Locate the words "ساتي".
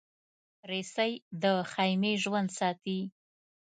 2.59-2.99